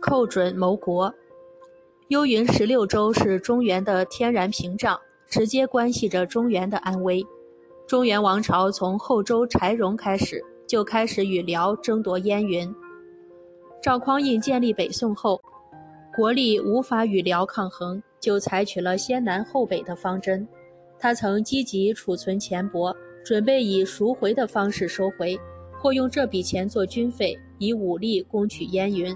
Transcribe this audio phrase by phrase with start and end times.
[0.00, 1.12] 寇准谋国。
[2.08, 7.24] 幽云十六州是中原的天然屏障，直接关系着中原的安危。
[7.86, 12.74] 中原王朝从后周柴荣开始，就开始与辽争夺燕云。
[13.82, 15.40] 赵匡胤建立北宋后，
[16.14, 20.46] 国力无法与辽抗衡，就采取了先南后北的方针。
[20.98, 22.94] 他曾积极储存钱帛，
[23.24, 25.38] 准备以赎回的方式收回，
[25.78, 29.14] 或用这笔钱做军费，以武力攻取燕云。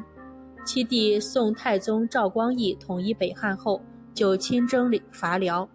[0.69, 3.81] 其弟宋太宗赵光义统一北汉后，
[4.13, 5.67] 就亲征伐辽，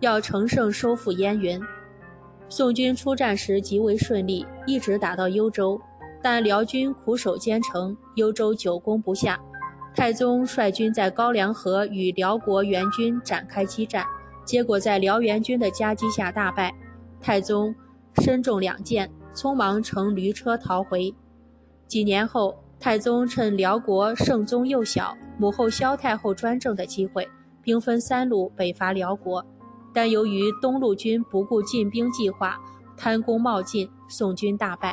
[0.00, 1.58] 要乘胜收复燕云。
[2.50, 5.80] 宋军出战时极为顺利，一直打到幽州，
[6.20, 9.40] 但辽军苦守坚城，幽州久攻不下。
[9.96, 14.04] 太宗率军在高梁河与辽国援军展开激战，
[14.44, 16.70] 结果在辽援军的夹击下大败。
[17.22, 17.74] 太宗
[18.22, 21.14] 身中两箭，匆忙乘驴车逃回。
[21.88, 22.61] 几年后。
[22.82, 27.28] 太宗趁辽国圣宗幼小、母后萧太后专政的机会，
[27.62, 29.40] 兵分三路北伐辽国，
[29.94, 32.58] 但由于东路军不顾进兵计划，
[32.96, 34.92] 贪功冒进，宋军大败。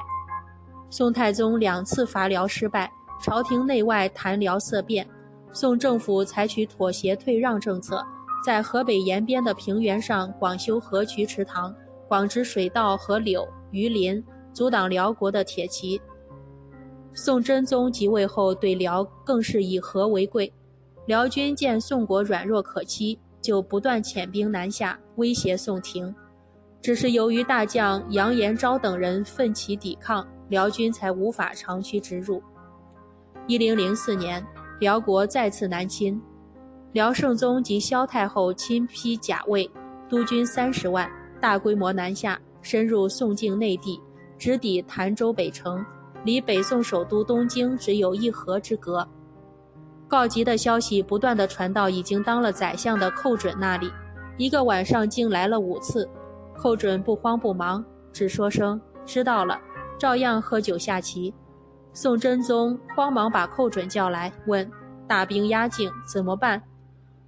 [0.91, 2.91] 宋太宗两次伐辽失败，
[3.23, 5.09] 朝廷内外谈辽色变，
[5.51, 8.05] 宋政府采取妥协退让政策，
[8.45, 11.73] 在河北沿边的平原上广修河渠池塘，
[12.07, 15.99] 广植水稻和柳、鱼林，阻挡辽国的铁骑。
[17.13, 20.51] 宋真宗即位后，对辽更是以和为贵。
[21.05, 26.13] 辽军见宋国软弱可欺，就不断遣兵南下，威胁宋廷。
[26.81, 32.41] 只是由于大将杨延昭等人奋起抵抗，辽军才无法长驱直入。
[33.47, 34.45] 一零零四年，
[34.79, 36.21] 辽国再次南侵，
[36.93, 39.69] 辽圣宗及萧太后亲批甲卫，
[40.07, 43.99] 督军三十万，大规模南下，深入宋境内地，
[44.37, 45.83] 直抵潭州北城。
[46.23, 49.07] 离北宋首都东京只有一河之隔，
[50.07, 53.91] 告急的消息不断的传到已经当了宰相的寇准那里，
[54.37, 56.09] 一个晚上竟来了五次。
[56.57, 59.57] 寇准不慌不忙，只说声知道了，
[59.97, 61.33] 照样喝酒下棋。
[61.93, 64.69] 宋真宗慌忙把寇准叫来，问：
[65.07, 66.61] 大兵压境怎么办？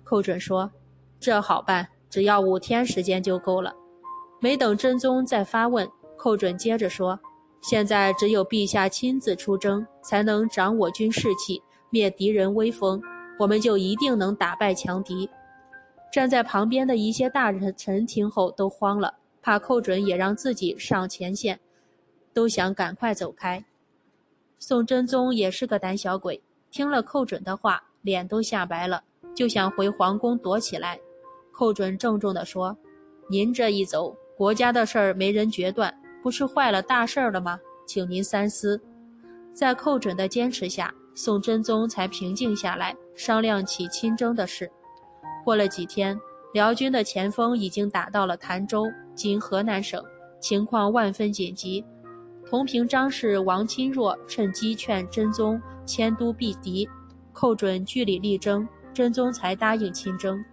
[0.03, 0.69] 寇准说：
[1.17, 3.73] 这好办，只要五天时间就够了。
[4.41, 5.87] 没等真宗再发问，
[6.17, 7.17] 寇准接着说。
[7.61, 11.61] 现在只有陛下亲自出征，才能长我军士气，
[11.91, 13.01] 灭敌人威风，
[13.37, 15.29] 我们就一定能打败强敌。
[16.11, 21.59] 站在旁边的一些大臣臣听后都慌了，怕寇准也让自己上前线，
[22.33, 23.63] 都想赶快走开。
[24.57, 26.41] 宋真宗也是个胆小鬼，
[26.71, 29.03] 听了寇准的话，脸都吓白了，
[29.35, 30.99] 就想回皇宫躲起来。
[31.51, 32.75] 寇准郑重地说
[33.29, 37.59] ：“您这一走，国家的事儿没人决断。”不是坏了大事了吗？
[37.87, 38.79] 请您三思。
[39.53, 44.71] 在寇准的坚持下，宋真宗才平静下来，商量起亲征的事。
[45.43, 46.17] 过了几天，
[46.53, 50.01] 辽军的前锋已经打到了潭州（今河南省），
[50.39, 51.83] 情况万分紧急。
[52.45, 56.87] 同平章事王钦若趁机劝真宗迁都避敌，
[57.33, 60.43] 寇准据理力争，真宗才答应亲征。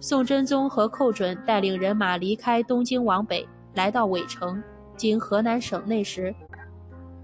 [0.00, 3.46] 宋真宗和寇准带领人马离开东京往北。
[3.74, 4.62] 来到尾城，
[4.96, 6.34] 经河南省内时，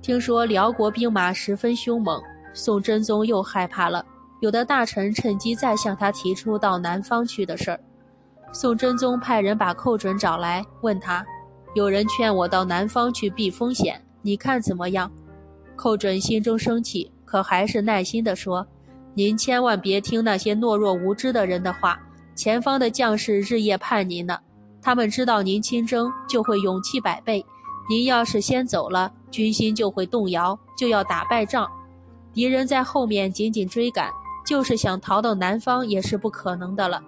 [0.00, 2.22] 听说辽国兵马十分凶猛，
[2.54, 4.04] 宋真宗又害怕了。
[4.40, 7.80] 有的大臣趁机再向他提出到南方去的事儿。
[8.52, 11.26] 宋真宗派人把寇准找来，问他
[11.74, 15.10] ：“有人劝我到南方去避风险，你看怎么样？”
[15.76, 18.66] 寇准心中生气，可还是耐心地说
[19.12, 22.00] ：“您千万别听那些懦弱无知的人的话，
[22.34, 24.38] 前方的将士日夜盼您呢。”
[24.80, 27.44] 他们知道您亲征，就会勇气百倍；
[27.88, 31.68] 您要是先走了，军心就会动摇，就要打败仗。
[32.32, 34.10] 敌人在后面紧紧追赶，
[34.46, 37.02] 就是想逃到南方也是不可能的了。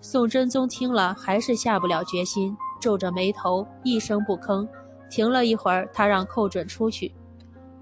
[0.00, 4.66] 宋真宗听了，还是下不了决心，皱着眉头，一声不吭。
[5.08, 7.14] 停了一会儿，他让寇准出去。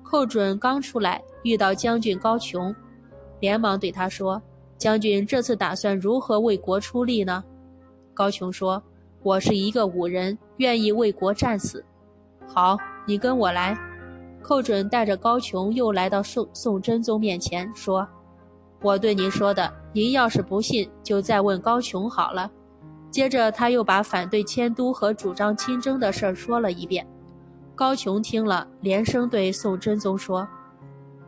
[0.03, 2.75] 寇准刚出来，遇到将军高琼，
[3.41, 4.41] 连忙对他说
[4.77, 7.43] ：“将军这次打算如何为国出力呢？”
[8.13, 8.81] 高琼说。
[9.25, 11.83] 我是一个武人，愿意为国战死。
[12.47, 12.77] 好，
[13.07, 13.75] 你跟我来。
[14.43, 18.07] 寇准带着高琼又来到宋宋真宗面前，说
[18.85, 22.51] ：“我对您说的，您要是不信，就再问高琼好了。”
[23.11, 27.07] 接着他又把反对迁都和主张亲征的事儿说了一遍。
[27.75, 30.47] 高琼听了，连声对宋真宗说：“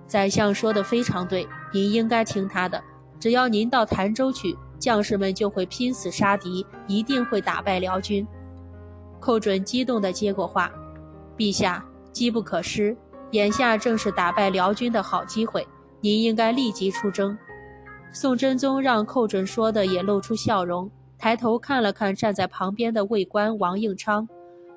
[0.07, 2.79] 宰相说的非常对，您应该听他的。
[3.19, 8.27] 只要您到潭州去。”将士们就会拼死杀敌，一定会打败辽军。
[9.19, 10.71] 寇准激动地接过话
[11.37, 12.97] ：“陛下，机不可失，
[13.31, 15.67] 眼下正是打败辽军的好机会。
[16.01, 17.37] 您应该立即出征。
[18.13, 24.29] 宋真宗让寇准说的也露出笑容，抬头看了看站在旁边的卫官王应昌。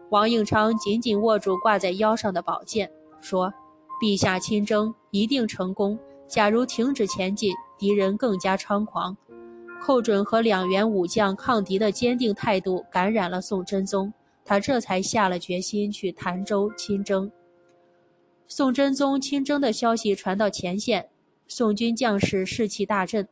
[0.09, 2.89] 王应昌紧紧握住挂在腰上的宝剑，
[3.21, 3.53] 说
[4.01, 5.99] ：“陛下亲征一定成功。
[6.27, 9.15] 假如停止前进，敌人更加猖狂。”
[9.81, 14.13] 寇准和两员武将抗敌的坚定态度感染了宋真宗，
[14.45, 17.31] 他这才下了决心去潭州亲征。
[18.47, 21.09] 宋真宗亲征的消息传到前线，
[21.47, 23.27] 宋军将士士气大振。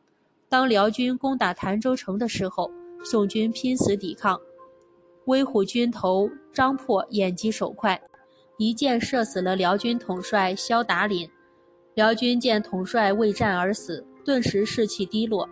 [0.48, 2.70] 当辽军攻打潭州城的时候，
[3.04, 4.40] 宋军拼死抵抗。
[5.26, 8.00] 威虎军头张破眼疾手快，
[8.56, 11.28] 一箭射死了辽军统帅萧达林。
[11.94, 15.48] 辽军见统帅未战而死，顿时士气低落。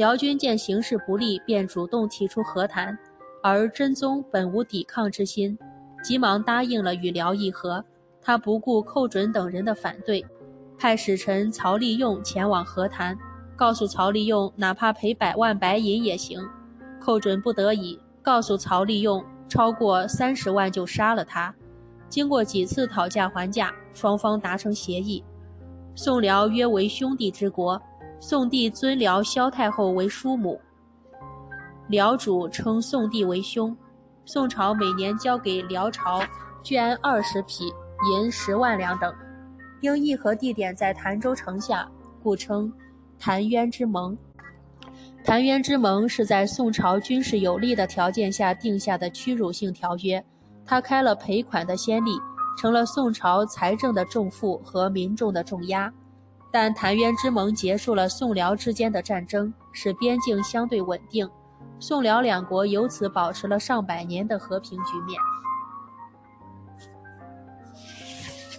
[0.00, 2.98] 辽军见形势不利，便主动提出和谈，
[3.42, 5.58] 而真宗本无抵抗之心，
[6.02, 7.84] 急忙答应了与辽议和。
[8.22, 10.24] 他不顾寇准等人的反对，
[10.78, 13.14] 派使臣曹利用前往和谈，
[13.54, 16.40] 告诉曹利用哪怕赔百万白银也行。
[16.98, 21.54] 寇准不得已，告诉曹利用超过三十万就杀了他。
[22.08, 25.22] 经过几次讨价还价，双方达成协议，
[25.94, 27.78] 宋辽约为兄弟之国。
[28.22, 30.60] 宋帝尊辽萧太后为叔母，
[31.88, 33.74] 辽主称宋帝为兄。
[34.26, 36.22] 宋朝每年交给辽朝
[36.62, 37.72] 绢二十匹、
[38.12, 39.10] 银十万两等。
[39.80, 41.90] 因议和地点在潭州城下，
[42.22, 42.70] 故称
[43.18, 44.16] 潭渊之盟。
[45.24, 50.22] 潭渊之盟是在宋朝军事有利的条件下定下的屈辱性条约，
[50.66, 52.10] 它开了赔款的先例，
[52.58, 55.90] 成了宋朝财政的重负和民众的重压。
[56.52, 61.28] 但澶渊之盟结束了宋辽之间的战争，使边境相对稳定，
[61.78, 65.20] 宋辽两国由此保持了上百年的和平局面。